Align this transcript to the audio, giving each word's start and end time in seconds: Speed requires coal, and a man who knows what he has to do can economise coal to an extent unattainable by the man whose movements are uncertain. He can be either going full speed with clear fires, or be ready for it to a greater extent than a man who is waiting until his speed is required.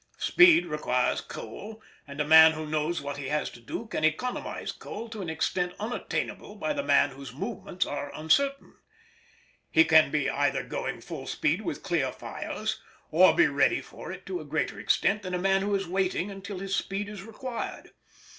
Speed 0.17 0.65
requires 0.65 1.21
coal, 1.21 1.79
and 2.07 2.19
a 2.19 2.25
man 2.25 2.53
who 2.53 2.65
knows 2.65 3.03
what 3.03 3.17
he 3.17 3.27
has 3.27 3.51
to 3.51 3.59
do 3.59 3.85
can 3.85 4.03
economise 4.03 4.71
coal 4.71 5.07
to 5.09 5.21
an 5.21 5.29
extent 5.29 5.75
unattainable 5.79 6.55
by 6.55 6.73
the 6.73 6.81
man 6.81 7.11
whose 7.11 7.35
movements 7.35 7.85
are 7.85 8.11
uncertain. 8.15 8.73
He 9.69 9.83
can 9.85 10.09
be 10.09 10.27
either 10.27 10.63
going 10.63 11.01
full 11.01 11.27
speed 11.27 11.61
with 11.61 11.83
clear 11.83 12.11
fires, 12.11 12.81
or 13.11 13.35
be 13.35 13.45
ready 13.45 13.79
for 13.79 14.11
it 14.11 14.25
to 14.25 14.39
a 14.39 14.43
greater 14.43 14.79
extent 14.79 15.21
than 15.21 15.35
a 15.35 15.37
man 15.37 15.61
who 15.61 15.75
is 15.75 15.87
waiting 15.87 16.31
until 16.31 16.57
his 16.57 16.75
speed 16.75 17.07
is 17.07 17.21
required. 17.21 17.91